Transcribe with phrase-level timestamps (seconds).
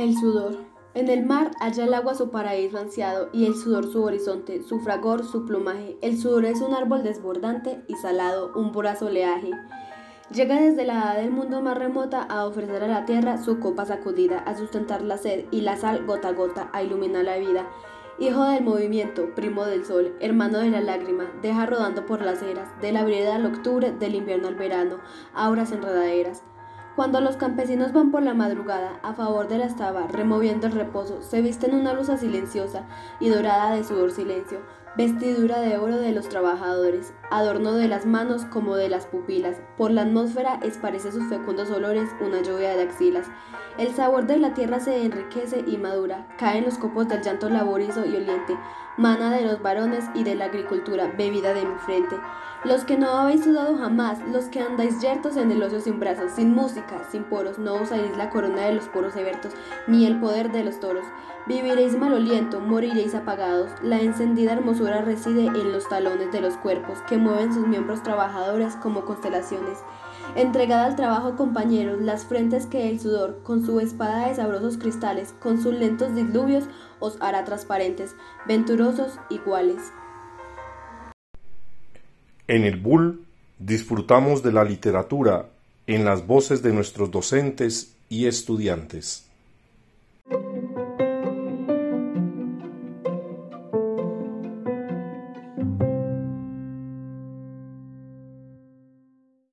[0.00, 0.56] El sudor.
[0.94, 4.80] En el mar halla el agua su paraíso ansiado y el sudor su horizonte, su
[4.80, 5.98] fragor, su plumaje.
[6.00, 9.50] El sudor es un árbol desbordante y salado, un voraz oleaje.
[10.32, 13.84] Llega desde la edad del mundo más remota a ofrecer a la tierra su copa
[13.84, 17.68] sacudida, a sustentar la sed y la sal gota a gota, a iluminar la vida.
[18.18, 22.70] Hijo del movimiento, primo del sol, hermano de la lágrima, deja rodando por las eras,
[22.80, 24.96] de la brida al octubre, del invierno al verano,
[25.34, 26.42] auras enredaderas.
[26.96, 31.22] Cuando los campesinos van por la madrugada a favor de la estaba, removiendo el reposo,
[31.22, 32.82] se visten una blusa silenciosa
[33.20, 34.58] y dorada de sudor silencio,
[34.96, 39.56] vestidura de oro de los trabajadores, adorno de las manos como de las pupilas.
[39.76, 43.26] Por la atmósfera esparce sus fecundos olores una lluvia de axilas.
[43.78, 48.04] El sabor de la tierra se enriquece y madura, caen los copos del llanto laborizo
[48.04, 48.58] y oliente,
[48.96, 52.16] mana de los varones y de la agricultura, bebida de mi frente.
[52.62, 56.32] Los que no habéis sudado jamás, los que andáis yertos en el ocio sin brazos,
[56.32, 59.52] sin música, sin poros, no usaréis la corona de los poros ebertos,
[59.86, 61.06] ni el poder de los toros.
[61.46, 63.70] Viviréis maloliento, moriréis apagados.
[63.82, 68.76] La encendida hermosura reside en los talones de los cuerpos, que mueven sus miembros trabajadores
[68.76, 69.78] como constelaciones.
[70.36, 75.34] Entregada al trabajo, compañeros, las frentes que el sudor, con su espada de sabrosos cristales,
[75.40, 76.64] con sus lentos diluvios,
[76.98, 78.14] os hará transparentes,
[78.46, 79.92] venturosos, iguales.
[82.46, 83.24] En el Bull
[83.58, 85.46] disfrutamos de la literatura
[85.86, 89.29] en las voces de nuestros docentes y estudiantes.